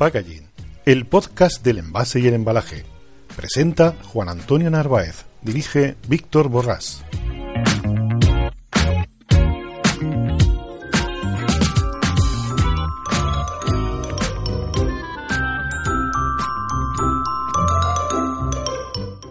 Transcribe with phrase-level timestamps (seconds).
[0.00, 0.48] Packaging,
[0.86, 2.86] el podcast del envase y el embalaje.
[3.36, 5.26] Presenta Juan Antonio Narváez.
[5.42, 7.04] Dirige Víctor Borrás.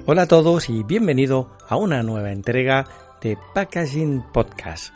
[0.06, 2.86] Hola a todos y bienvenido a una nueva entrega
[3.24, 4.94] de Packaging Podcast.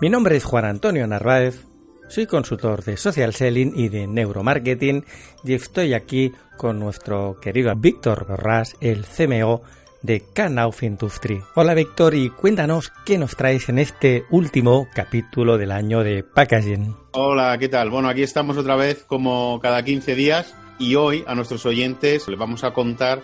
[0.00, 1.65] Mi nombre es Juan Antonio Narváez,
[2.08, 5.04] soy consultor de social selling y de neuromarketing
[5.44, 9.62] y estoy aquí con nuestro querido Víctor Borrás, el CMO
[10.02, 11.40] de Knauf Industry.
[11.54, 16.94] Hola Víctor y cuéntanos qué nos traes en este último capítulo del año de Packaging.
[17.12, 17.90] Hola, ¿qué tal?
[17.90, 22.38] Bueno, aquí estamos otra vez como cada 15 días y hoy a nuestros oyentes les
[22.38, 23.20] vamos a contar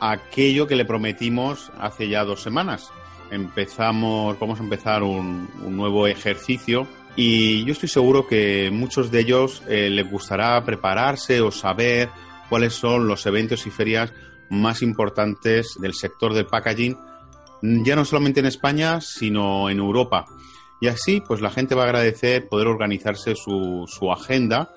[0.00, 2.90] aquello que le prometimos hace ya dos semanas.
[3.30, 6.86] Empezamos, vamos a empezar un nuevo ejercicio
[7.16, 12.10] y yo estoy seguro que muchos de ellos eh, les gustará prepararse o saber
[12.50, 14.12] cuáles son los eventos y ferias
[14.50, 16.96] más importantes del sector del packaging,
[17.62, 20.26] ya no solamente en España, sino en Europa.
[20.80, 24.72] Y así, pues la gente va a agradecer poder organizarse su, su agenda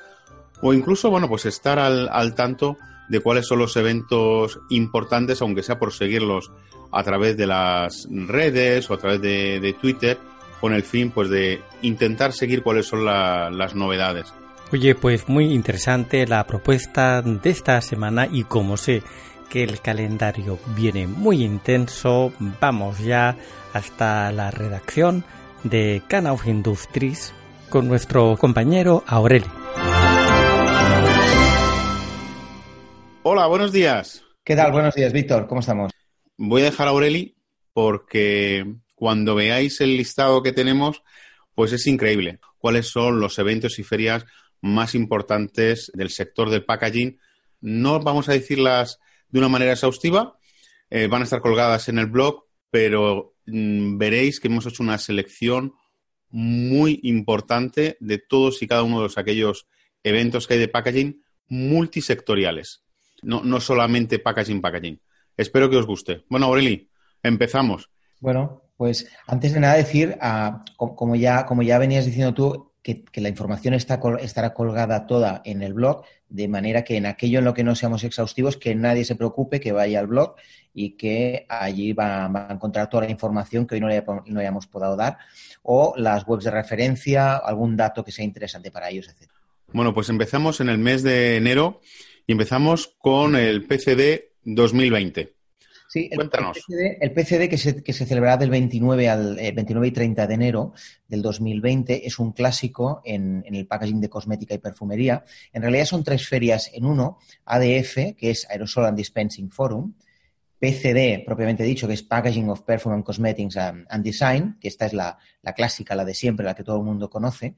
[0.62, 2.78] o incluso, bueno, pues estar al, al, tanto
[3.10, 6.52] de cuáles son los eventos importantes, aunque sea por seguirlos
[6.92, 10.18] a través de las redes o a través de, de Twitter,
[10.60, 14.34] con el fin, pues, de intentar seguir cuáles son la, las novedades.
[14.72, 19.02] Oye, pues muy interesante la propuesta de esta semana y como sé
[19.50, 22.32] que el calendario viene muy intenso,
[22.62, 23.36] vamos ya
[23.74, 25.24] hasta la redacción
[25.64, 27.34] de Cana of Industries
[27.70, 29.48] con nuestro compañero Aureli.
[33.24, 34.24] Hola, buenos días.
[34.44, 34.72] ¿Qué tal?
[34.72, 35.48] Buenos días, Víctor.
[35.48, 35.92] ¿Cómo estamos?
[36.38, 37.36] Voy a dejar a Aureli
[37.74, 38.66] porque
[39.00, 41.02] cuando veáis el listado que tenemos,
[41.56, 42.40] pues es increíble.
[42.58, 44.26] ¿Cuáles son los eventos y ferias
[44.62, 47.20] más importantes del sector del packaging?
[47.62, 49.00] No vamos a decirlas
[49.30, 50.38] de una manera exhaustiva,
[50.90, 54.98] eh, van a estar colgadas en el blog, pero mmm, veréis que hemos hecho una
[54.98, 55.74] selección
[56.30, 59.68] muy importante de todos y cada uno de los, aquellos
[60.04, 62.84] eventos que hay de packaging multisectoriales
[63.22, 65.02] no, no solamente packaging, packaging.
[65.36, 66.26] Espero que os guste.
[66.30, 66.90] Bueno, Aureli,
[67.24, 67.90] empezamos.
[68.20, 73.04] Bueno, pues antes de nada decir, uh, como, ya, como ya venías diciendo tú, que,
[73.16, 77.46] la información está, estará colgada toda en el blog, de manera que en aquello en
[77.46, 80.36] lo que no seamos exhaustivos, que nadie se preocupe, que vaya al blog
[80.74, 84.40] y que allí va, va a encontrar toda la información que hoy no le, no
[84.40, 85.18] hayamos podido dar,
[85.62, 89.30] o las webs de referencia, algún dato que sea interesante para ellos, etc.
[89.74, 91.82] Bueno, pues empezamos en el mes de enero
[92.26, 95.39] y empezamos con el PCD 2020.
[95.90, 96.56] Sí, el, Cuéntanos.
[96.56, 99.92] El PCD, el PCD que, se, que, se, celebrará del 29 al eh, 29 y
[99.92, 100.74] 30 de enero
[101.08, 105.26] del 2020 es un clásico en, en, el packaging de cosmética y perfumería.
[105.52, 107.18] En realidad son tres ferias en uno.
[107.44, 109.96] ADF, que es Aerosol and Dispensing Forum.
[110.60, 114.86] PCD, propiamente dicho, que es Packaging of Perfume and Cosmetics and, and Design, que esta
[114.86, 117.56] es la, la, clásica, la de siempre, la que todo el mundo conoce.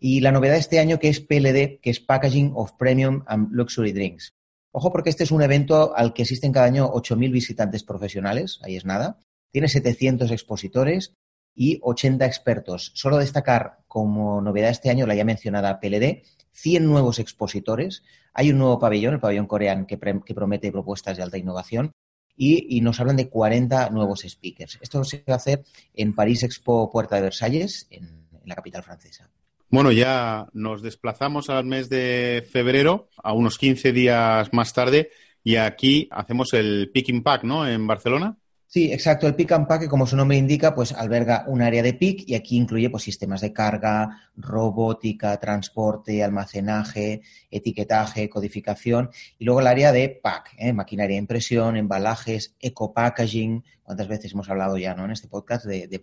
[0.00, 3.52] Y la novedad de este año que es PLD, que es Packaging of Premium and
[3.52, 4.34] Luxury Drinks.
[4.72, 8.76] Ojo porque este es un evento al que asisten cada año 8.000 visitantes profesionales, ahí
[8.76, 9.18] es nada.
[9.50, 11.14] Tiene 700 expositores
[11.54, 12.92] y 80 expertos.
[12.94, 16.22] Solo destacar como novedad este año la ya mencionada PLD,
[16.52, 18.04] 100 nuevos expositores.
[18.32, 21.92] Hay un nuevo pabellón, el pabellón coreano, que, promete propuestas de alta innovación.
[22.36, 24.78] Y, nos hablan de 40 nuevos speakers.
[24.80, 29.28] Esto se va a hacer en París Expo Puerta de Versalles, en la capital francesa.
[29.70, 35.10] Bueno, ya nos desplazamos al mes de febrero, a unos 15 días más tarde,
[35.44, 37.68] y aquí hacemos el Pick and Pack, ¿no?
[37.68, 38.36] En Barcelona.
[38.72, 39.26] Sí, exacto.
[39.26, 42.36] El Pick and Pack, como su nombre indica, pues alberga un área de pick y
[42.36, 49.90] aquí incluye pues, sistemas de carga, robótica, transporte, almacenaje, etiquetaje, codificación y luego el área
[49.90, 50.72] de pack, ¿eh?
[50.72, 53.64] maquinaria de impresión, embalajes, eco-packaging.
[53.82, 55.04] ¿Cuántas veces hemos hablado ya ¿no?
[55.04, 56.00] en este podcast de, de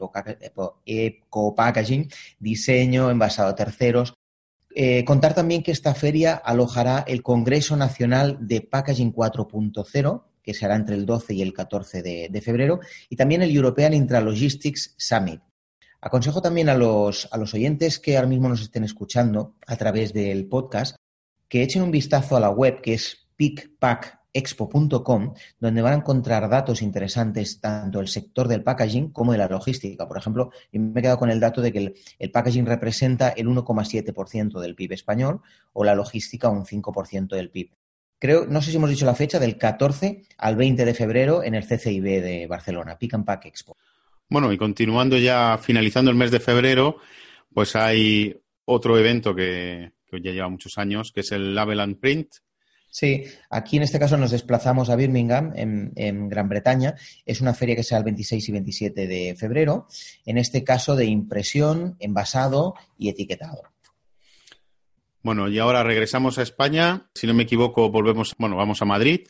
[0.85, 2.11] eco-packaging?
[2.37, 4.13] Diseño, envasado a terceros.
[4.75, 10.77] Eh, contar también que esta feria alojará el Congreso Nacional de Packaging 4.0, que será
[10.77, 12.79] entre el 12 y el 14 de, febrero,
[13.09, 15.41] y también el European Intralogistics Summit.
[15.99, 20.13] Aconsejo también a los, a los oyentes que ahora mismo nos estén escuchando a través
[20.13, 20.95] del podcast
[21.49, 26.81] que echen un vistazo a la web que es pickpackexpo.com, donde van a encontrar datos
[26.81, 30.07] interesantes tanto del sector del packaging como de la logística.
[30.07, 34.61] Por ejemplo, me he quedado con el dato de que el, packaging representa el 1,7%
[34.61, 35.41] del PIB español
[35.73, 37.71] o la logística un 5% del PIB.
[38.19, 41.55] Creo, no sé si hemos dicho la fecha, del 14 al 20 de febrero en
[41.55, 43.77] el CCIB de Barcelona, Pick and Pack Expo.
[44.29, 46.97] Bueno, y continuando ya, finalizando el mes de febrero,
[47.53, 48.35] pues hay
[48.65, 52.27] otro evento que, ya lleva muchos años, que es el Label and Print.
[52.89, 56.95] Sí, aquí en este caso nos desplazamos a Birmingham, en, Gran Bretaña.
[57.25, 59.87] Es una feria que será el 26 y 27 de febrero.
[60.25, 63.61] En este caso de impresión, envasado y etiquetado.
[65.27, 67.09] Bueno, y ahora regresamos a España.
[67.13, 69.27] Si no me equivoco, volvemos, bueno, vamos a Madrid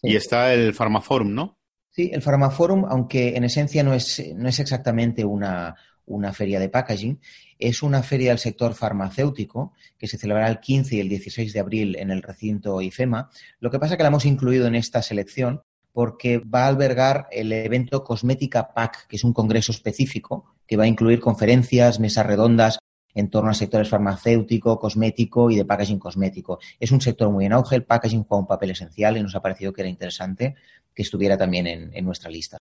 [0.00, 1.58] y está el Pharmaforum, ¿no?
[1.90, 5.74] Sí, el Pharmaforum, aunque en esencia no es, no es exactamente una,
[6.06, 7.20] una feria de packaging,
[7.58, 11.58] es una feria del sector farmacéutico que se celebrará el 15 y el 16 de
[11.58, 13.28] abril en el recinto IFEMA.
[13.58, 15.62] Lo que pasa es que la hemos incluido en esta selección
[15.92, 20.84] porque va a albergar el evento Cosmética Pack, que es un congreso específico que va
[20.84, 22.78] a incluir conferencias, mesas redondas
[23.14, 26.58] en torno a sectores farmacéutico, cosmético y de packaging cosmético.
[26.78, 29.42] Es un sector muy en auge, el packaging juega un papel esencial y nos ha
[29.42, 30.56] parecido que era interesante
[30.94, 32.58] que estuviera también en, nuestra lista.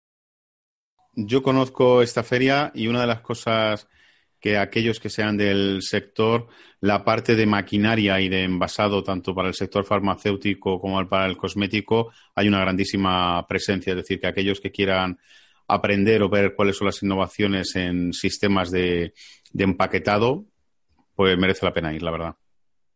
[1.15, 3.89] Yo conozco esta feria y una de las cosas
[4.41, 6.49] que aquellos que sean del sector,
[6.81, 11.37] la parte de maquinaria y de envasado, tanto para el sector farmacéutico como para el
[11.37, 13.93] cosmético, hay una grandísima presencia.
[13.93, 15.19] Es decir, que aquellos que quieran
[15.69, 19.15] aprender o ver cuáles son las innovaciones en sistemas de,
[19.65, 20.47] empaquetado,
[21.15, 22.35] pues merece la pena ir, la verdad.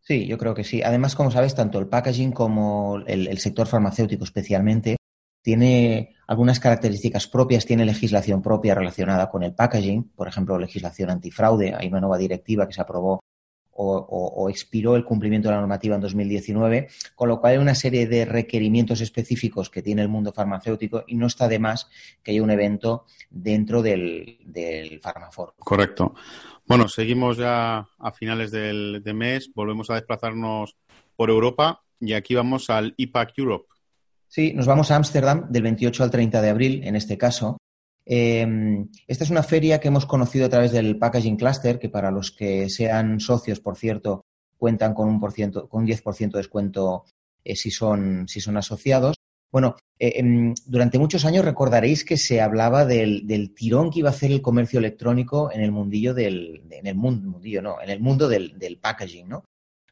[0.01, 0.83] Sí, yo creo que sí.
[0.83, 4.97] Además, como sabes, tanto el packaging como el sector farmacéutico especialmente
[5.43, 11.75] tiene algunas características propias, tiene legislación propia relacionada con el packaging, por ejemplo, legislación antifraude.
[11.75, 13.21] Hay una nueva directiva que se aprobó
[13.73, 18.07] o, expiró el cumplimiento de la normativa en 2019, con lo cual hay una serie
[18.07, 21.89] de requerimientos específicos que tiene el mundo farmacéutico y no está de más
[22.23, 25.01] que haya un evento dentro del, del
[25.59, 26.15] Correcto.
[26.67, 30.77] Bueno, seguimos ya a finales del mes, volvemos a desplazarnos
[31.17, 33.67] por Europa y aquí vamos al IPAC Europe.
[34.29, 37.57] Sí, nos vamos a Ámsterdam del 28 al 30 de abril, en este caso.
[38.13, 42.11] Em, esta es una feria que hemos conocido a través del Packaging Cluster, que para
[42.11, 44.25] los que sean socios, por cierto,
[44.59, 47.05] cuentan con un, por ciento, con un 10% de descuento
[47.45, 49.15] eh, si, son, si son asociados.
[49.53, 54.13] Bueno, eh, em, durante muchos años recordaréis que se hablaba del, tirón que iba a
[54.13, 58.29] hacer el comercio electrónico en el mundillo del, en el mundillo, no, en el mundo
[58.29, 59.45] del, del packaging, ¿no?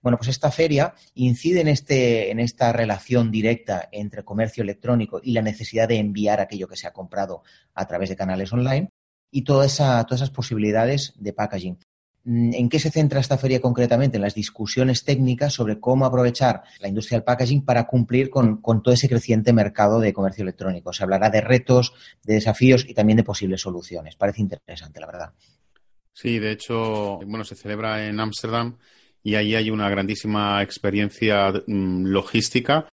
[0.09, 5.33] Bueno, pues esta feria incide en, este, en esta relación directa entre comercio electrónico y
[5.33, 7.43] la necesidad de enviar aquello que se ha comprado
[7.75, 8.89] a través de canales online
[9.31, 11.79] y todas esas posibilidades de packaging.
[12.25, 14.17] Mm, ¿En qué se centra esta feria concretamente?
[14.17, 18.83] En las discusiones técnicas sobre cómo aprovechar la industria del packaging para cumplir con, con,
[18.83, 20.95] todo ese creciente mercado de comercio electrónico.
[20.95, 21.93] Se hablará de retos,
[22.25, 24.17] de desafíos y también de posibles soluciones.
[24.17, 25.35] Parece interesante, la verdad.
[26.15, 28.79] Sí, de hecho, bueno, se celebra en Ámsterdam
[29.23, 32.89] y ahí hay una grandísima experiencia mm, logística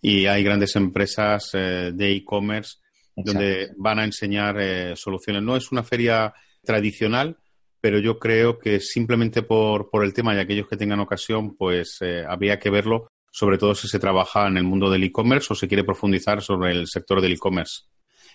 [0.00, 2.78] y hay grandes empresas eh, de e-commerce
[3.16, 5.42] donde van a enseñar eh, soluciones.
[5.42, 6.32] No es una feria
[6.64, 7.36] tradicional,
[7.80, 11.98] pero yo creo que simplemente por, por el tema y aquellos que tengan ocasión, pues
[12.00, 15.56] eh, habría que verlo, sobre todo si se trabaja en el mundo del e-commerce o
[15.56, 17.82] se quiere profundizar sobre el sector del e-commerce.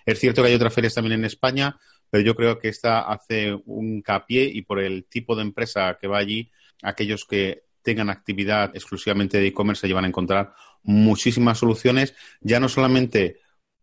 [0.05, 1.77] Es cierto que hay otras ferias también en España,
[2.10, 6.08] pero yo creo que esta hace un capié y por el tipo de empresa que
[6.08, 6.51] va allí,
[6.82, 10.53] aquellos que tengan actividad exclusivamente de e-commerce se llevan a encontrar
[10.84, 13.38] muchísimas soluciones, ya no solamente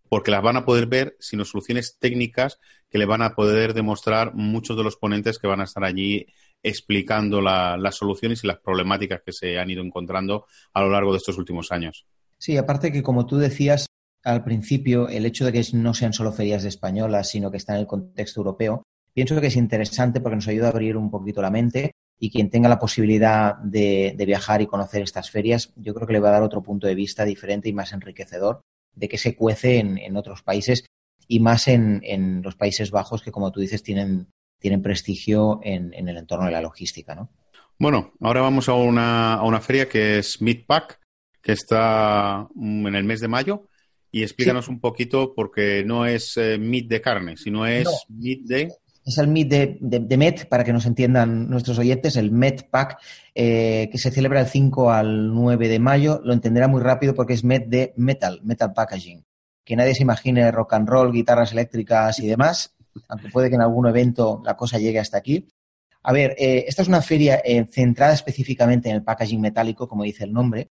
[0.09, 2.59] porque las van a poder ver, sino soluciones técnicas
[2.91, 6.27] que le van a poder demostrar muchos de los ponentes que van a estar allí
[6.63, 11.19] explicando las soluciones y las problemáticas que se han ido encontrando a lo largo de
[11.19, 12.07] estos últimos años.
[12.37, 13.87] Sí, aparte que como tú decías
[14.25, 17.77] al principio, el hecho de que no sean solo ferias de españolas, sino que están
[17.77, 18.83] en el contexto europeo,
[19.15, 22.51] pienso que es interesante porque nos ayuda a abrir un poquito la mente y quien
[22.51, 26.33] tenga la posibilidad de, viajar y conocer estas ferias, yo creo que le va a
[26.35, 28.61] dar otro punto de vista diferente y más enriquecedor
[28.95, 30.85] de que se cuece en, otros países
[31.27, 34.29] y más en, los Países Bajos que, como tú dices, tienen,
[34.61, 37.29] tienen prestigio en, el entorno de la logística, ¿no?
[37.77, 41.01] Bueno, ahora vamos a una, a una feria que es Meatpack,
[41.43, 43.67] que está mm, en el mes de mayo.
[44.13, 48.73] Y explícanos un poquito, porque no es eh, meat de carne, sino es meat de
[49.05, 49.49] Es el Meet
[49.81, 52.99] de, Met, para que nos entiendan nuestros oyentes, el Met Pack,
[53.35, 56.21] eh, que se celebra el 5 al 9 de mayo.
[56.23, 59.25] Lo entenderá muy rápido porque es Met de Metal, Metal Packaging.
[59.65, 62.75] Que nadie se imagine rock and roll, guitarras eléctricas y demás,
[63.09, 65.49] aunque puede que en algún evento la cosa llegue hasta aquí.
[66.05, 70.05] A ver, eh, esta es una feria eh, centrada específicamente en el packaging metálico, como
[70.05, 70.71] dice el nombre.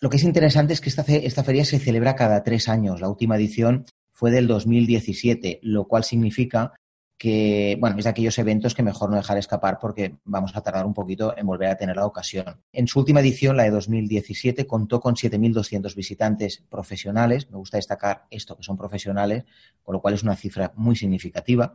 [0.00, 3.00] Lo que es interesante es que esta, esta feria se celebra cada tres años.
[3.00, 6.74] La última edición fue del 2017, lo cual significa
[7.16, 10.84] que, bueno, es de aquellos eventos que mejor no dejar escapar porque vamos a tardar
[10.84, 12.60] un poquito en volver a tener la ocasión.
[12.72, 17.50] En su última edición, la de 2017, contó con 7.200 visitantes profesionales.
[17.50, 19.44] Me gusta destacar esto, que son profesionales,
[19.82, 21.74] con lo cual es una cifra muy significativa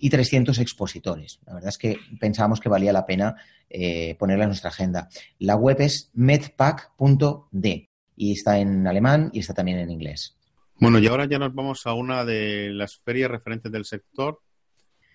[0.00, 1.40] y 300 expositores.
[1.46, 3.36] La verdad es que pensábamos que valía la pena
[3.68, 5.08] eh, ponerla en nuestra agenda.
[5.38, 10.36] La web es medpack.d y está en alemán y está también en inglés.
[10.80, 14.40] Bueno, y ahora ya nos vamos a una de las ferias referentes del sector.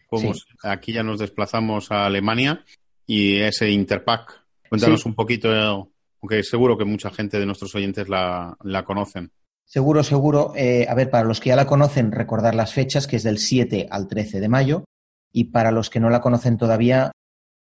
[0.07, 0.33] Como
[0.63, 2.63] aquí ya nos desplazamos a Alemania
[3.05, 4.43] y ese Interpack.
[4.69, 5.49] Cuéntanos un poquito,
[6.21, 9.31] aunque seguro que mucha gente de nuestros oyentes la, la conocen.
[9.65, 10.53] Seguro, seguro.
[10.55, 13.39] Eh, a ver, para los que ya la conocen, recordar las fechas, que es del
[13.39, 14.85] 7 al 13 de mayo.
[15.31, 17.11] Y para los que no la conocen todavía,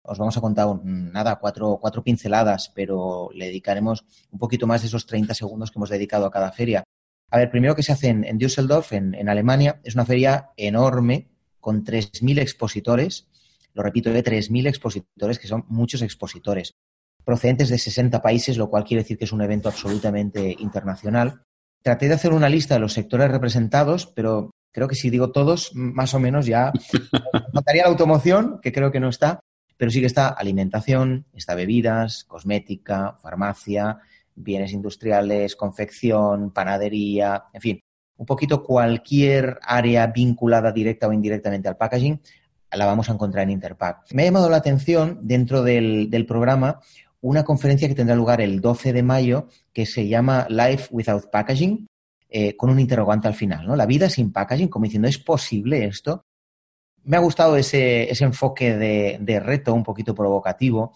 [0.03, 4.87] os vamos a contar, nada, cuatro, cuatro pinceladas, pero le dedicaremos un poquito más de
[4.87, 6.83] esos 30 segundos que hemos dedicado a cada feria.
[7.31, 11.27] A ver, primero que se hace en, Düsseldorf, en, Alemania, es una feria enorme,
[11.65, 13.27] con 3.000 expositores.
[13.73, 16.75] Lo repito, de 3.000 expositores, que son muchos expositores,
[17.23, 21.41] procedentes de 60 países, lo cual quiere decir que es un evento absolutamente internacional
[21.85, 25.69] traté de hacer una lista de los sectores representados, pero creo que si digo todos,
[25.75, 26.71] más o menos ya
[27.53, 29.39] notaría la automoción, que creo que no está,
[29.77, 33.99] pero sí que está alimentación, está bebidas, cosmética, farmacia,
[34.33, 37.79] bienes industriales, confección, panadería, en fin,
[38.17, 42.19] un poquito cualquier área vinculada directa o indirectamente al packaging,
[42.75, 44.13] la vamos a encontrar en Interpack.
[44.13, 46.79] Me ha llamado la atención dentro del, programa
[47.21, 51.87] una conferencia que tendrá lugar el 12 de mayo que se llama Life Without Packaging,
[52.29, 53.75] eh, con un interrogante al final, ¿no?
[53.75, 56.23] La vida sin packaging, como diciendo, ¿es posible esto?
[57.03, 60.93] Me ha gustado ese, enfoque de, reto un poquito provocativo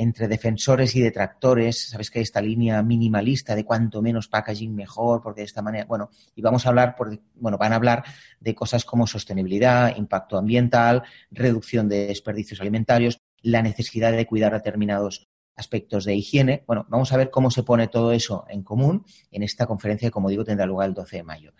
[0.00, 1.90] entre defensores y detractores.
[1.90, 5.84] Sabes que hay esta línea minimalista de cuanto menos packaging mejor, porque de esta manera,
[5.84, 8.04] bueno, y vamos a hablar, por, bueno, van a hablar
[8.40, 15.28] de cosas como sostenibilidad, impacto ambiental, reducción de desperdicios alimentarios, la necesidad de cuidar determinados
[15.54, 16.64] aspectos de higiene.
[16.66, 20.12] Bueno, vamos a ver cómo se pone todo eso en común en esta conferencia que,
[20.12, 21.52] como digo, tendrá lugar el 12 de mayo.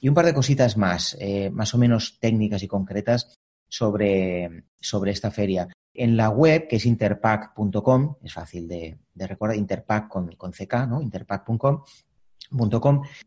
[0.00, 5.12] Y un par de cositas más, eh, más o menos técnicas y concretas sobre, sobre
[5.12, 5.68] esta feria.
[5.92, 11.00] En la web, que es interpack.com, es fácil de, recordar, interpack con, con CK, ¿no?
[11.00, 11.82] interpack.com,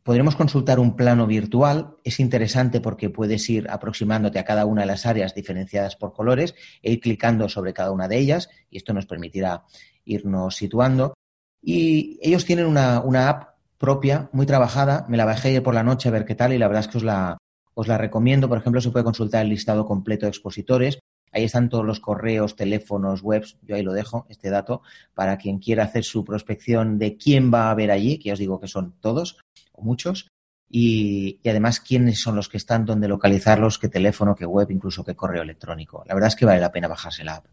[0.04, 1.96] podremos consultar un plano virtual.
[2.04, 6.56] Es interesante porque puedes ir aproximándote a cada una de las áreas diferenciadas por colores
[6.82, 9.64] e ir clicando sobre cada una de ellas y esto nos permitirá
[10.06, 11.14] irnos situando.
[11.62, 15.06] Y ellos tienen una, app propia, muy trabajada.
[15.10, 16.98] Me la bajé por la noche a ver qué tal y la verdad es que
[16.98, 17.38] os la,
[17.80, 18.50] os la recomiendo.
[18.50, 20.98] Por ejemplo, se puede consultar el listado completo de expositores.
[21.32, 23.60] Ahí están todos los correos, teléfonos, webs.
[23.62, 24.82] Yo ahí lo dejo, este dato,
[25.14, 28.40] para quien quiera hacer su prospección de quién va a ver allí, que ya os
[28.40, 29.38] digo que son todos
[29.74, 30.28] o muchos.
[30.68, 35.06] Y, y, además quiénes son los que están, dónde localizarlos, qué teléfono, qué web, incluso
[35.06, 36.04] qué correo electrónico.
[36.08, 37.46] La verdad es que vale la pena bajarse la app.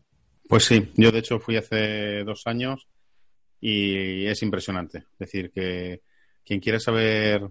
[0.49, 2.89] Pues sí, yo de hecho fui hace dos años
[3.61, 4.99] y es impresionante.
[5.13, 6.01] Es decir, que
[6.45, 7.47] quien quiera saber,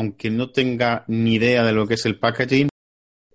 [0.00, 2.68] aunque no tenga ni idea de lo que es el packaging,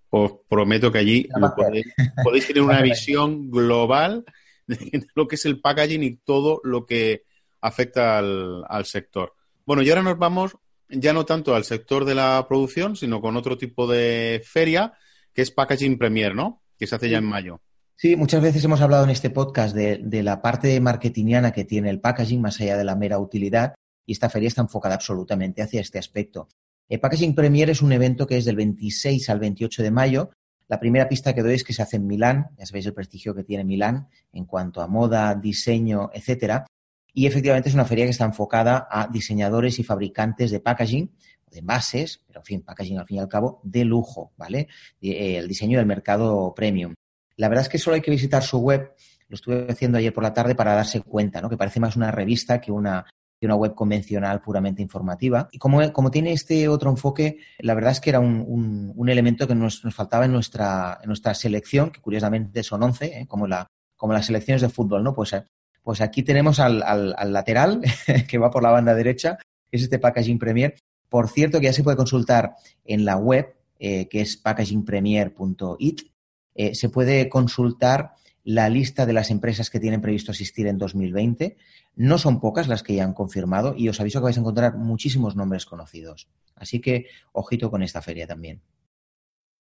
[0.10, 4.26] os prometo que allí podéis, tener una visión global
[4.68, 7.24] de lo que es el packaging y todo lo que
[7.62, 9.34] afecta al, al sector.
[9.66, 10.56] Bueno, y ahora nos vamos
[10.90, 14.94] ya no tanto al sector de la producción, sino con otro tipo de feria,
[15.34, 16.62] que es Packaging Premier, ¿no?
[16.78, 17.62] Que se hace ya en mayo.
[17.96, 22.02] Sí, muchas veces hemos hablado en este podcast de, la parte marketingiana que tiene el
[22.02, 26.00] packaging, más allá de la mera utilidad, y esta feria está enfocada absolutamente hacia este
[26.00, 26.48] aspecto.
[26.88, 30.30] El Packaging Premier es un evento que es del 26 al 28 de mayo.
[30.68, 33.34] La primera pista que doy es que se hace en Milán, ya sabéis el prestigio
[33.34, 36.66] que tiene Milán en cuanto a moda, diseño, etcétera.
[37.14, 41.12] Y efectivamente es una feria que está enfocada a diseñadores y fabricantes de packaging,
[41.50, 44.68] de envases, pero en fin, packaging al fin y al cabo, de lujo, ¿vale?
[45.02, 46.94] Eh, el diseño del mercado premium.
[47.38, 48.94] La verdad es que solo hay que visitar su web.
[49.28, 51.50] Lo estuve haciendo ayer por la tarde para darse cuenta, ¿no?
[51.50, 53.06] Que parece más una revista que una,
[53.42, 55.48] una web convencional puramente informativa.
[55.52, 59.48] Y como, como, tiene este otro enfoque, la verdad es que era un, un, elemento
[59.48, 63.26] que nos, nos, faltaba en nuestra, en nuestra selección, que curiosamente son 11, ¿eh?
[63.28, 65.14] como, la, como las selecciones de fútbol, ¿no?
[65.14, 65.36] Pues,
[65.84, 67.82] pues aquí tenemos al, al, lateral,
[68.28, 69.38] que va por la banda derecha,
[69.70, 70.76] que es este Packaging Premier.
[71.10, 76.02] Por cierto, que ya se puede consultar en la web, eh, que es packagingpremier.it,
[76.56, 78.14] eh, se puede consultar
[78.46, 81.58] la lista de las empresas que tienen previsto asistir en 2020.
[81.96, 84.78] No son pocas las que ya han confirmado y os aviso que vais a encontrar
[84.78, 86.30] muchísimos nombres conocidos.
[86.56, 88.62] Así que ojito con esta feria también.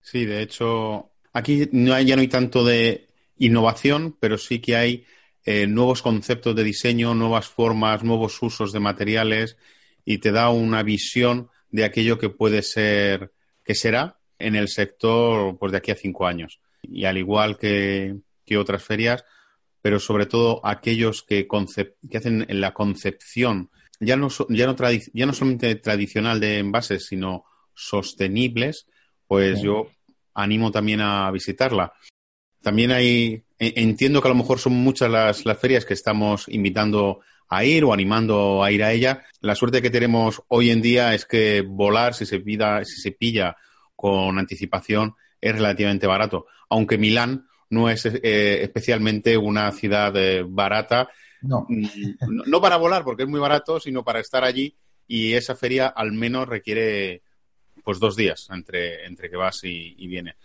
[0.01, 5.05] Sí, de hecho, aquí ya no hay tanto de innovación, pero sí que hay
[5.45, 9.57] eh, nuevos conceptos de diseño, nuevas formas, nuevos usos de materiales
[10.05, 13.31] y te da una visión de aquello que puede ser,
[13.63, 16.59] que será en el sector pues, de aquí a cinco años.
[16.83, 18.15] Y al igual que,
[18.45, 19.23] que otras ferias,
[19.81, 21.47] pero sobre todo aquellos que,
[22.09, 24.75] que hacen la concepción, ya no, ya, no
[25.13, 28.87] ya no solamente tradicional de envases, sino sostenibles,
[29.27, 29.87] pues yo
[30.33, 31.93] animo también a visitarla.
[32.61, 36.47] También hay, e, entiendo que a lo mejor son muchas las, las ferias que estamos
[36.47, 39.23] invitando a ir o animando a ir a ella.
[39.41, 43.11] La suerte que tenemos hoy en día es que volar, si se, pida, si se
[43.11, 43.55] pilla
[43.95, 46.47] con anticipación, es relativamente barato.
[46.69, 51.09] Aunque Milán no es eh, especialmente una ciudad eh, barata.
[51.41, 51.65] No.
[51.67, 51.85] Mm,
[52.47, 52.61] no.
[52.61, 54.73] para volar, porque es muy barato, sino para estar allí
[55.07, 57.21] y esa feria al menos requiere
[57.83, 60.35] pues dos días entre, entre que vas y, viene.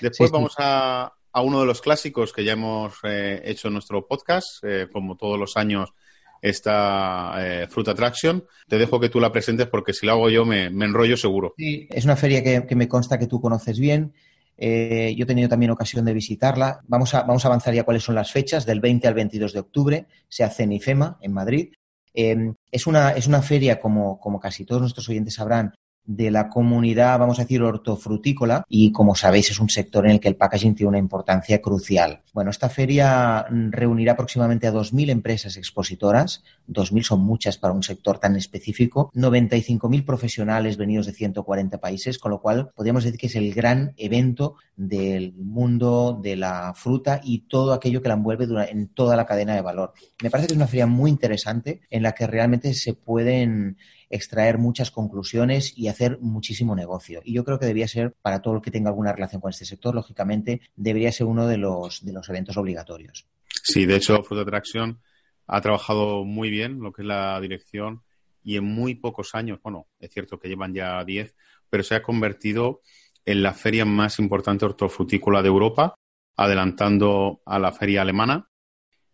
[0.00, 4.06] Después vamos A, a, uno de los clásicos que ya hemos eh, hecho en nuestro
[4.06, 5.94] podcast, como todos los años
[6.42, 8.44] esta Fruit Attraction.
[8.68, 11.54] Te dejo que tú la presentes porque si la hago yo me, enrollo seguro.
[11.56, 14.12] Sí, es una feria que, que, me consta que tú conoces bien.
[14.56, 16.80] Eh, yo he tenido también ocasión de visitarla.
[16.86, 18.66] Vamos a, vamos a avanzar ya cuáles son las fechas.
[18.66, 21.72] Del 20 al 22 de octubre se hace en IFEMA, en Madrid.
[22.14, 25.74] Eh, es, una, es una feria, como, como casi todos nuestros oyentes sabrán,
[26.06, 30.20] de la comunidad, vamos a decir, hortofrutícola y como sabéis es un sector en el
[30.20, 32.22] que el packaging tiene una importancia crucial.
[32.32, 38.18] Bueno, esta feria reunirá aproximadamente a 2.000 empresas expositoras, 2.000 son muchas para un sector
[38.18, 43.36] tan específico, 95.000 profesionales venidos de 140 países, con lo cual podríamos decir que es
[43.36, 48.88] el gran evento del mundo de la fruta y todo aquello que la envuelve en
[48.88, 49.92] toda la cadena de valor.
[50.22, 53.78] Me parece que es una feria muy interesante en la que realmente se pueden
[54.10, 57.20] extraer muchas conclusiones y hacer muchísimo negocio.
[57.24, 59.64] Y yo creo que debería ser, para todo el que tenga alguna relación con este
[59.64, 63.26] sector, lógicamente, debería ser uno de los, de los eventos obligatorios.
[63.62, 65.00] Sí, de hecho, Fruit Attraction
[65.46, 68.02] ha trabajado muy bien lo que es la dirección
[68.42, 71.34] y en muy pocos años, bueno, es cierto que llevan ya 10,
[71.68, 72.80] pero se ha convertido
[73.24, 75.96] en la feria más importante hortofrutícola de Europa,
[76.36, 78.48] adelantando a la feria alemana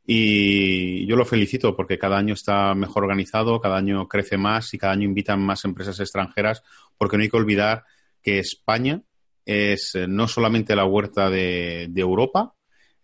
[0.05, 4.79] y yo lo felicito porque cada año está mejor organizado, cada año crece más y
[4.79, 6.63] cada año invitan más empresas extranjeras,
[6.99, 7.85] porque no hay que olvidar
[8.21, 9.03] que España
[9.45, 12.55] es eh, no solamente la huerta de, Europa,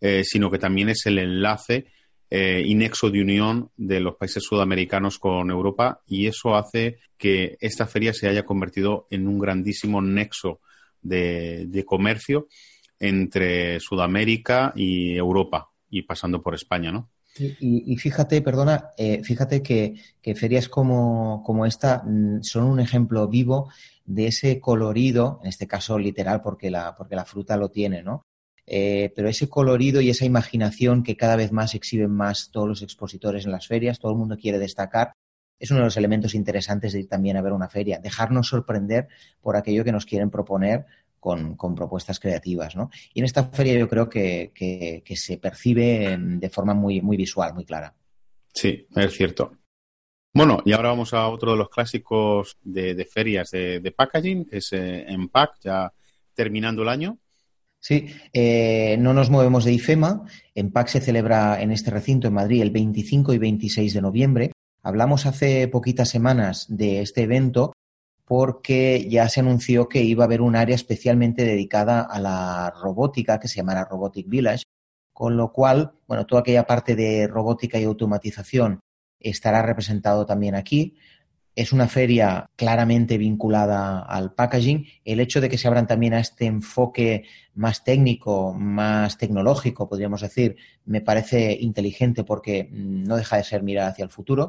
[0.00, 1.87] eh, sino que también es el enlace
[2.30, 7.56] eh, y nexo de unión de los países sudamericanos con Europa y eso hace que
[7.61, 10.61] esta feria se haya convertido en un grandísimo nexo
[11.00, 12.48] de comercio
[12.98, 17.11] entre Sudamérica y Europa y pasando por España, ¿no?
[17.61, 19.94] Y, fíjate, perdona, eh, fíjate que,
[20.35, 23.70] ferias como, como, esta mm, son un ejemplo vivo
[24.05, 28.22] de ese colorido, en este caso literal porque la, porque la fruta lo tiene, ¿no?
[28.66, 32.83] Eh, pero ese colorido y esa imaginación que cada vez más exhiben más todos los
[32.83, 35.12] expositores en las ferias, todo el mundo quiere destacar,
[35.59, 39.09] es uno de los elementos interesantes de ir también a ver una feria, dejarnos sorprender
[39.40, 40.87] por aquello que nos quieren proponer
[41.18, 42.76] con, propuestas creativas.
[42.76, 42.90] ¿no?
[43.12, 44.52] Y en esta feria yo creo que,
[45.14, 47.94] se percibe de forma muy, muy visual, muy clara.
[48.52, 49.52] Sí, es cierto.
[50.35, 54.72] Bueno, y ahora vamos a otro de los clásicos de, ferias de, packaging, que es
[54.72, 55.92] eh, Empac, ya
[56.35, 57.18] terminando el año.
[57.81, 60.24] Sí, eh, no nos movemos de IFEMA.
[60.54, 64.52] Empac se celebra en este recinto en Madrid el 25 y 26 de noviembre.
[64.83, 67.72] Hablamos hace poquitas semanas de este evento
[68.29, 73.41] porque ya se anunció que iba a haber un área especialmente dedicada a la robótica
[73.41, 74.64] que se llamará Robotic Village,
[75.14, 78.81] con lo cual, bueno, toda aquella parte de robótica y automatización
[79.19, 80.99] estará representado también aquí.
[81.57, 84.87] Es una feria claramente vinculada al packaging.
[85.07, 90.21] El hecho de que se abran también a este enfoque más técnico, más tecnológico, podríamos
[90.21, 94.49] decir, me parece inteligente porque no deja de ser mirar hacia el futuro.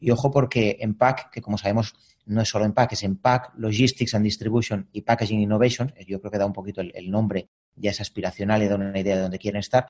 [0.00, 1.94] Y ojo porque en PAC, que como sabemos
[2.26, 6.04] no es solo en PAC, es en PAC, Logistics and Distribution y Packaging Innovation, eh,
[6.06, 9.16] yo creo que da un poquito el, nombre, ya es aspiracional y da una idea
[9.16, 9.88] de dónde quieren estar,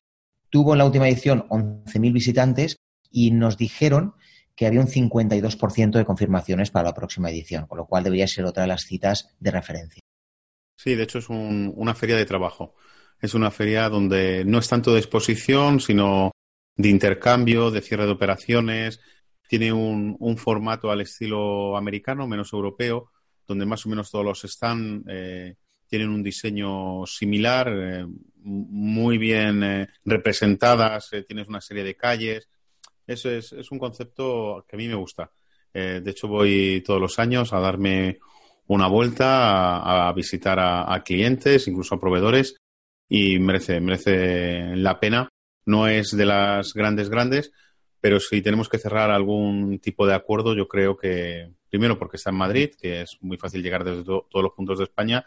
[0.49, 2.77] tuvo en la última edición 11.000 visitantes
[3.11, 4.15] y nos dijeron
[4.55, 8.45] que había un 52% de confirmaciones para la próxima edición, con lo cual debería ser
[8.45, 10.03] otra de las citas de referencia.
[10.77, 12.75] Sí, de hecho es una feria de trabajo.
[13.21, 16.31] Es una feria donde no es tanto de exposición, sino
[16.77, 19.01] de intercambio, de cierre de operaciones,
[19.51, 23.11] tiene un, formato al estilo americano, menos europeo,
[23.49, 25.57] donde más o menos todos los stands eh,
[25.89, 28.07] tienen un diseño similar, eh,
[28.45, 32.49] muy bien eh, representadas, tienes una serie de calles.
[33.05, 35.33] Eso es, es, un concepto que a mí me gusta.
[35.75, 38.21] de hecho, voy todos los años a darme
[38.69, 42.55] una vuelta, a, visitar a, clientes, incluso a proveedores,
[43.09, 45.29] y merece, merece la pena.
[45.67, 47.51] No es de las grandes, grandes,
[48.01, 52.31] pero si tenemos que cerrar algún tipo de acuerdo, yo creo que, primero porque está
[52.31, 55.27] en Madrid, que es muy fácil llegar desde todos los puntos de España,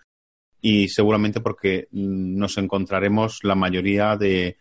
[0.59, 4.57] y seguramente porque nos encontraremos la mayoría de,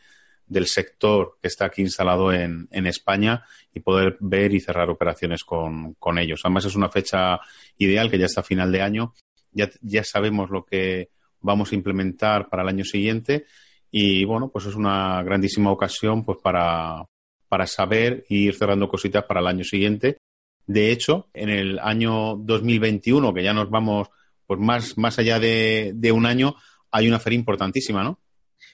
[0.46, 5.44] del sector que está aquí instalado en, en, España y poder ver y cerrar operaciones
[5.44, 6.40] con, con, ellos.
[6.44, 7.38] Además es una fecha
[7.78, 9.14] ideal que ya está a final de año,
[9.52, 13.46] ya, ya sabemos lo que vamos a implementar para el año siguiente
[13.90, 17.04] y bueno, pues es una grandísima ocasión pues para,
[17.52, 20.22] para saber e ir cerrando cositas para el año siguiente.
[20.66, 24.08] De hecho, en el año 2021, que ya nos vamos
[24.46, 26.54] pues más, más allá de, un año,
[26.90, 28.18] hay una feria importantísima, ¿no?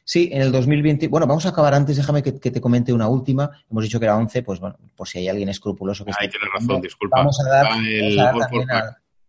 [0.05, 1.09] Sí, en el 2020.
[1.09, 3.51] Bueno, vamos a acabar antes, déjame que, te comente una última.
[3.69, 6.49] Hemos dicho que era 11, pues bueno, por si hay alguien escrupuloso que Ahí tienes
[6.55, 7.17] razón, disculpa.
[7.17, 7.67] Vamos a dar,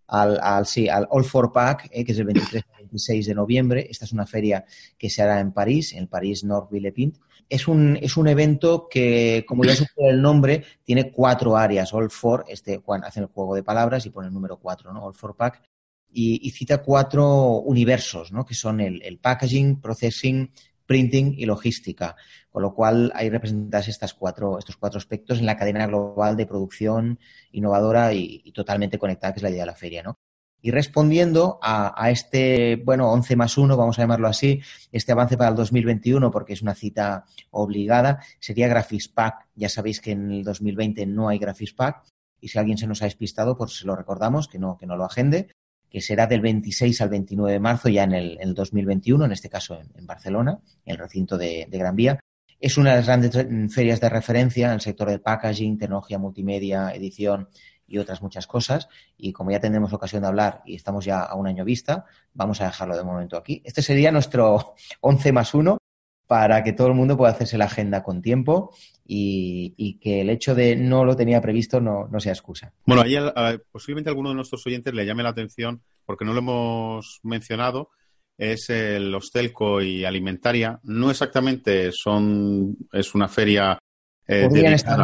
[0.10, 3.34] al, al, sí, al All for Pack, eh, que es el 23 y 26 de
[3.34, 3.88] noviembre.
[3.90, 4.64] Esta es una feria
[4.96, 7.20] que se hará en París, en París Nord Villepinte.
[7.50, 11.94] Es un, es un evento que, como ya sugiere el nombre, tiene cuatro áreas.
[11.94, 15.04] All for, este, hacen el juego de palabras y pone el número cuatro, ¿no?
[15.04, 15.64] All for Pack
[16.12, 18.46] y, cita cuatro universos, ¿no?
[18.46, 20.52] que son el, packaging, processing,
[20.86, 22.16] printing y logística,
[22.50, 26.48] con lo cual hay representadas estas cuatro, estos cuatro aspectos en la cadena global de
[26.48, 27.20] producción
[27.52, 30.04] innovadora y, totalmente conectada, que es la idea de la feria.
[30.04, 30.20] ¿no?
[30.62, 35.52] Y respondiendo a, este, bueno, 11 más 1, vamos a llamarlo así, este avance para
[35.52, 39.48] el 2021, porque es una cita obligada, sería Graphics Pack.
[39.56, 42.04] Ya sabéis que en el 2020 no hay Graphics Pack,
[42.42, 44.98] y si alguien se nos ha despistado, pues se lo recordamos, que no, que no
[44.98, 45.50] lo agende
[45.90, 49.80] que será del 26 al 29 de marzo ya en el, 2021, en este caso
[49.96, 52.20] en, Barcelona, en el recinto de, Gran Vía.
[52.60, 56.92] Es una de las grandes ferias de referencia en el sector del packaging, tecnología multimedia,
[56.92, 57.48] edición
[57.90, 58.88] y otras muchas cosas.
[59.18, 62.62] Y como ya tendremos ocasión de hablar y estamos ya a un año vista, vamos
[62.62, 63.62] a dejarlo de momento aquí.
[63.66, 65.78] Este sería nuestro 11 más 1
[66.28, 70.54] para que todo el mundo pueda hacerse la agenda con tiempo y, que el hecho
[70.54, 72.72] de no lo tenía previsto no, sea excusa.
[72.86, 77.20] Bueno, ahí posiblemente alguno de nuestros oyentes le llame la atención, porque no lo hemos
[77.24, 77.90] mencionado,
[78.38, 80.80] es el Hostelco y Alimentaria.
[80.84, 83.80] No exactamente son, es una feria.
[84.28, 85.00] Eh, podrían estar.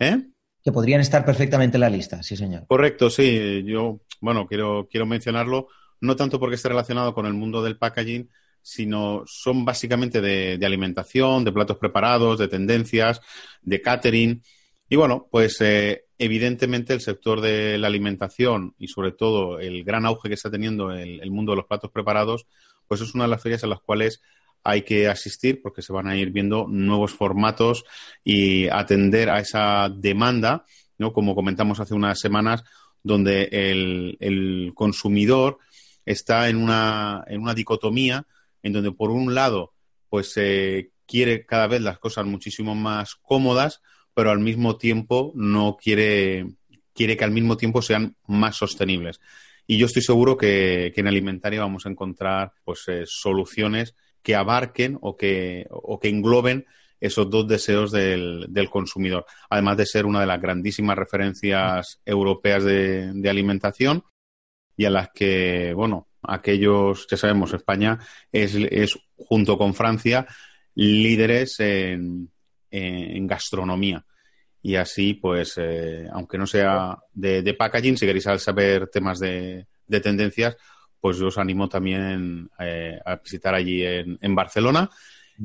[0.00, 0.20] ¿Eh?
[0.68, 2.66] Que podrían estar perfectamente en la lista, sí, señor.
[2.66, 3.64] Correcto, sí.
[3.64, 5.68] Yo, bueno, quiero, quiero mencionarlo,
[6.02, 8.28] no tanto porque esté relacionado con el mundo del packaging,
[8.60, 13.22] sino son básicamente de, alimentación, de platos preparados, de tendencias,
[13.62, 14.42] de catering.
[14.90, 20.04] Y bueno, pues eh, evidentemente el sector de la alimentación y sobre todo el gran
[20.04, 22.46] auge que está teniendo el, el, mundo de los platos preparados,
[22.86, 24.20] pues es una de las ferias en las cuales
[24.64, 27.84] hay que asistir porque se van a ir viendo nuevos formatos
[28.24, 30.64] y atender a esa demanda,
[30.98, 31.12] ¿no?
[31.12, 32.64] Como comentamos hace unas semanas,
[33.02, 35.58] donde el, el consumidor
[36.04, 38.26] está en una, en una dicotomía
[38.62, 39.72] en donde por un lado
[40.08, 43.80] pues se quiere cada vez las cosas muchísimo más cómodas,
[44.14, 46.46] pero al mismo tiempo no quiere,
[46.94, 49.20] quiere que al mismo tiempo sean más sostenibles.
[49.66, 53.94] Y yo estoy seguro que, en alimentaria vamos a encontrar pues eh, soluciones
[54.28, 56.66] que abarquen o que, o que engloben
[57.00, 59.24] esos dos deseos del, del, consumidor.
[59.48, 64.04] Además de ser una de las grandísimas referencias europeas de, de alimentación
[64.76, 70.26] y a las que, bueno, aquellos, ya sabemos, España es, es junto con Francia
[70.74, 72.30] líderes en,
[72.70, 74.04] en gastronomía.
[74.60, 80.00] Y así, pues, eh, aunque no sea de, packaging, si queréis saber temas de, de
[80.00, 80.54] tendencias,
[81.00, 84.90] pues yo os animo también eh, a visitar allí en, en Barcelona,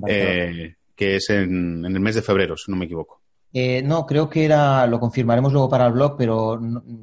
[0.07, 3.23] eh, que es en, en el mes de febrero, si no me equivoco.
[3.55, 6.59] Eh, no, creo que era, lo confirmaremos luego para el blog, pero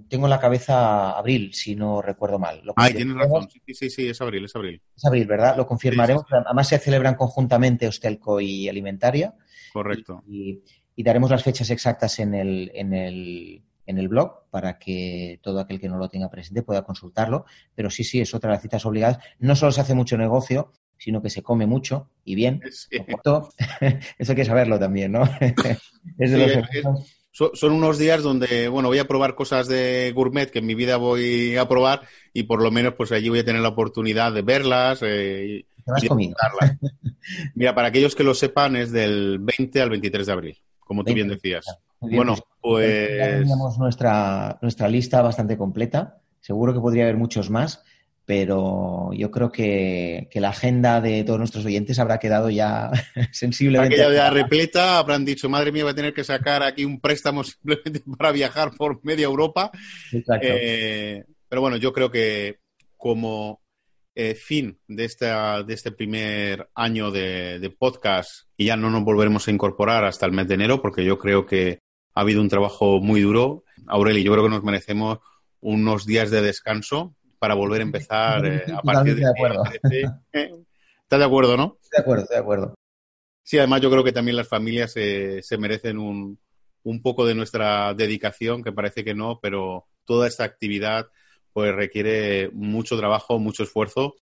[0.08, 2.60] tengo en la cabeza abril, si no recuerdo mal.
[2.74, 4.82] ah, tienes razón, sí, sí, sí, es abril, es abril.
[4.96, 5.56] Es abril, ¿verdad?
[5.56, 6.24] Lo confirmaremos.
[6.28, 9.32] Además se celebran conjuntamente Hostelco y Alimentaria.
[9.72, 10.24] Correcto.
[10.26, 10.60] Y,
[10.96, 15.80] daremos las fechas exactas en el, en el, en el blog para que todo aquel
[15.80, 17.44] que no lo tenga presente pueda consultarlo.
[17.74, 19.18] Pero sí, sí, es otra de las citas obligadas.
[19.38, 22.60] No solo se hace mucho negocio, sino que se come mucho y bien.
[24.18, 25.22] Eso hay que saberlo también, ¿no?
[27.32, 30.96] son unos días donde, bueno, voy a probar cosas de gourmet que en mi vida
[30.96, 34.42] voy a probar y por lo menos pues allí voy a tener la oportunidad de
[34.42, 35.66] verlas eh, y,
[37.54, 40.58] Mira, para aquellos que lo sepan es del 20 al 23 de abril,
[40.90, 41.64] como tú bien decías.
[42.00, 43.16] bueno, pues...
[43.16, 46.18] Ya teníamos nuestra, nuestra lista bastante completa.
[46.40, 47.84] Seguro que podría haber muchos más
[48.26, 52.90] pero yo creo que, la agenda de todos nuestros oyentes habrá quedado ya
[53.32, 53.94] sensiblemente.
[53.94, 57.44] Aquella ya repleta, habrán dicho, madre mía, voy a tener que sacar aquí un préstamo
[57.44, 59.70] simplemente para viajar por media Europa.
[60.12, 60.46] Exacto.
[60.48, 62.58] Eh, pero bueno, yo creo que
[62.96, 63.59] como
[64.22, 69.48] eh, fin de, esta, de este primer año de, podcast y ya no nos volveremos
[69.48, 71.78] a incorporar hasta el mes de enero porque yo creo que
[72.14, 73.64] ha habido un trabajo muy duro.
[73.86, 75.20] Aureli, yo creo que nos merecemos
[75.60, 79.62] unos días de descanso para volver a empezar eh, a partir de, acuerdo.
[80.32, 81.78] ¿Estás de acuerdo, no?
[81.90, 82.74] De acuerdo, de acuerdo.
[83.42, 86.38] Sí, además yo creo que también las familias se merecen un,
[86.82, 91.06] un poco de nuestra dedicación, que parece que no, pero toda esta actividad
[91.52, 94.16] pues requiere mucho trabajo, mucho esfuerzo.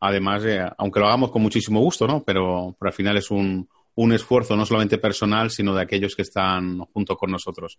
[0.00, 0.42] Además,
[0.78, 2.22] aunque lo hagamos con muchísimo gusto, ¿no?
[2.24, 6.80] Pero, al final es un, un esfuerzo no solamente personal, sino de aquellos que están
[6.80, 7.78] junto con nosotros.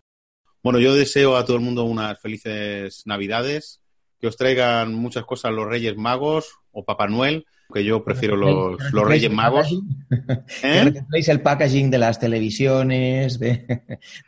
[0.64, 3.82] Bueno, yo deseo a todo el mundo unas felices Navidades,
[4.20, 8.78] que os traigan muchas cosas los Reyes Magos o Papá Noel, que yo prefiero los,
[8.92, 9.68] los Reyes Magos.
[10.64, 10.94] ¿Eh?
[11.12, 13.40] el packaging de las televisiones.
[13.40, 13.82] De,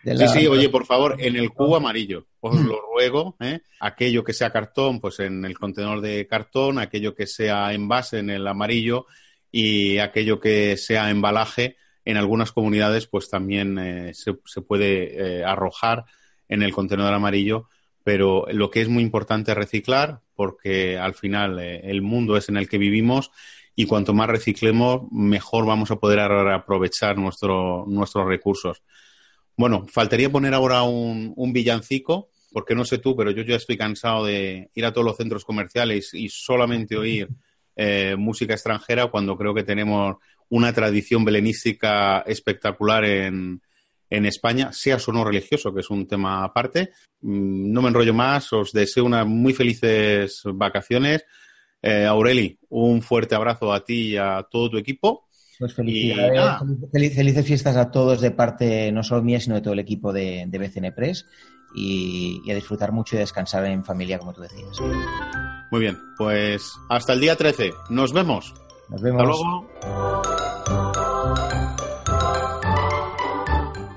[0.03, 3.35] Sí, sí, oye, por favor, en el cubo amarillo, os lo ruego.
[3.39, 3.61] ¿eh?
[3.79, 8.29] Aquello que sea cartón, pues en el contenedor de cartón, aquello que sea envase en
[8.29, 9.05] el amarillo
[9.51, 15.43] y aquello que sea embalaje, en algunas comunidades, pues también eh, se, se, puede eh,
[15.43, 16.05] arrojar
[16.47, 17.67] en el contenedor amarillo
[18.09, 22.47] pero lo que es muy importante es reciclar porque al final eh, el mundo es
[22.47, 23.29] en el que vivimos
[23.75, 28.81] y cuanto más reciclemos, mejor vamos a poder aprovechar nuestro, nuestros recursos.
[29.57, 34.23] Bueno, faltaría poner ahora un, villancico, porque no sé tú, pero yo ya estoy cansado
[34.23, 37.27] de ir a todos los centros comerciales y solamente oír
[37.75, 40.15] eh, música extranjera cuando creo que tenemos
[40.47, 43.61] una tradición belenística espectacular en,
[44.09, 46.91] en España, sea o no religioso, que es un tema aparte.
[47.21, 51.25] Mm, no me enrollo más, os deseo unas muy felices vacaciones.
[51.81, 55.27] Eh, Aureli, un fuerte abrazo a ti y a todo tu equipo.
[55.57, 59.79] Pues felicidades, felices fiestas a todos de parte no solo mía, sino de todo el
[59.79, 61.25] equipo de, BCN Press
[61.75, 64.79] y, y, a disfrutar mucho y descansar en familia, como tú decías.
[65.69, 67.71] Muy bien, pues hasta el día 13.
[67.89, 68.53] Nos vemos.
[68.89, 69.21] Nos vemos.
[69.21, 70.38] Hasta luego.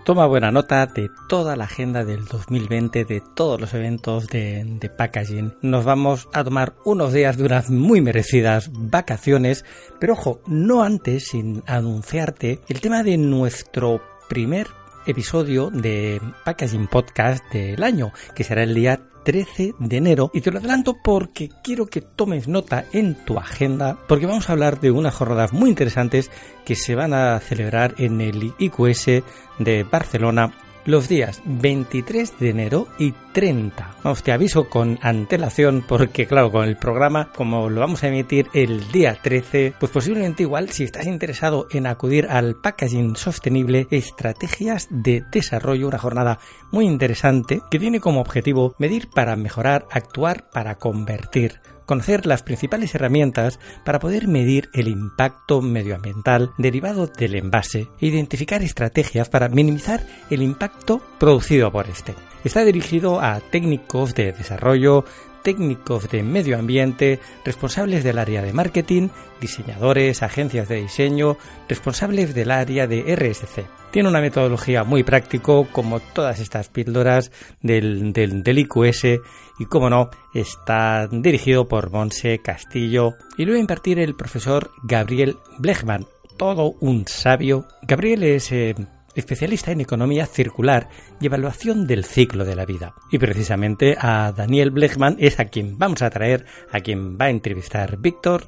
[0.04, 5.54] Toma buena nota de toda la agenda del 2020, de todos los eventos de, packaging.
[5.62, 9.64] Nos vamos a tomar unos días de unas muy merecidas vacaciones,
[10.00, 14.66] pero ojo, no antes sin anunciarte el tema de nuestro primer
[15.06, 20.30] episodio de Packaging Podcast del año, que será el día 13 de enero.
[20.34, 24.52] Y te lo adelanto porque quiero que tomes nota en tu agenda, porque vamos a
[24.52, 26.30] hablar de unas jornadas muy interesantes
[26.64, 29.22] que se van a celebrar en el IQS
[29.58, 30.52] de Barcelona
[30.84, 33.96] los días 23 de enero y 30.
[34.02, 38.48] Vamos, te aviso con antelación porque claro, con el programa como lo vamos a emitir
[38.52, 44.88] el día 13, pues posiblemente igual si estás interesado en acudir al packaging sostenible, estrategias
[44.90, 46.38] de desarrollo, una jornada
[46.70, 51.60] muy interesante que tiene como objetivo medir para mejorar, actuar para convertir
[51.92, 58.62] conocer las principales herramientas para poder medir el impacto medioambiental derivado del envase e identificar
[58.62, 60.00] estrategias para minimizar
[60.31, 62.14] el impacto producido por este.
[62.44, 65.05] Está dirigido a técnicos de desarrollo,
[65.42, 69.09] técnicos de medio ambiente, responsables del área de marketing,
[69.40, 71.37] diseñadores, agencias de diseño,
[71.68, 73.66] responsables del área de RSC.
[73.90, 79.20] Tiene una metodología muy práctico, como todas estas píldoras del, del, del IQS,
[79.59, 84.70] y como no, está dirigido por Monse Castillo y lo va a impartir el profesor
[84.83, 87.66] Gabriel Blechman, todo un sabio.
[87.83, 88.74] Gabriel es eh,
[89.14, 90.88] especialista en economía circular
[91.20, 92.94] y evaluación del ciclo de la vida.
[93.11, 97.31] Y precisamente a Daniel Blechman es a quien vamos a traer, a quien va a
[97.31, 98.46] entrevistar Víctor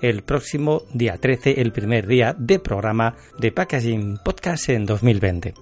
[0.00, 5.54] el próximo día 13, el primer día de programa de Packaging Podcast en 2020.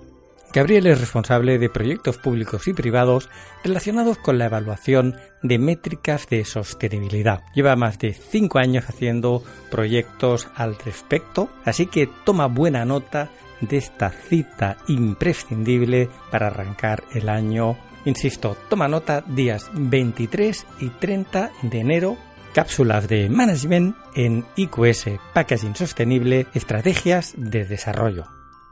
[0.52, 3.28] Gabriel es responsable de proyectos públicos y privados
[3.64, 7.42] relacionados con la evaluación de métricas de sostenibilidad.
[7.56, 13.30] Lleva más de 5 años haciendo proyectos al respecto, así que toma buena nota
[13.68, 17.76] de esta cita imprescindible para arrancar el año.
[18.04, 22.16] Insisto, toma nota días 23 y 30 de enero
[22.54, 28.26] cápsulas de management en IQS Packaging Sostenible, estrategias de desarrollo.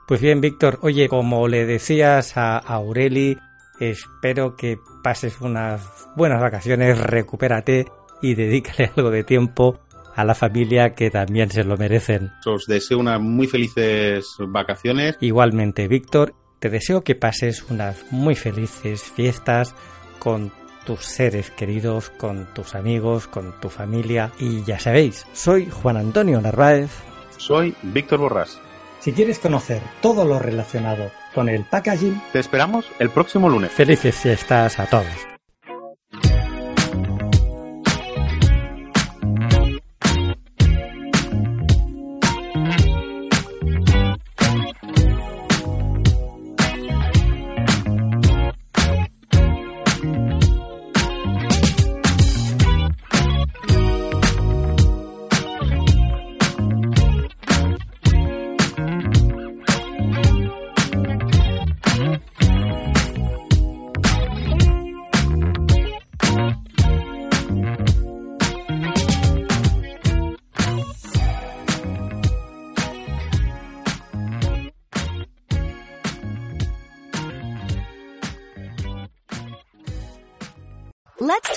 [0.06, 3.38] Pues bien, Víctor, oye, como le decías a Aureli,
[3.80, 5.82] espero que pases unas
[6.16, 7.86] buenas vacaciones, recupérate
[8.22, 9.80] y dedícale algo de tiempo
[10.14, 12.32] a la familia que también se lo merecen.
[12.46, 15.16] Os deseo unas muy felices vacaciones.
[15.20, 19.74] Igualmente, Víctor, te deseo que pases unas muy felices fiestas
[20.18, 20.52] con
[20.84, 24.32] tus seres queridos, con tus amigos, con tu familia.
[24.38, 26.90] Y ya sabéis, soy Juan Antonio Narváez.
[27.36, 28.60] Soy Víctor Borrás.
[29.00, 33.72] Si quieres conocer todo lo relacionado con el packaging, te esperamos el próximo lunes.
[33.72, 35.31] Felices fiestas a todos.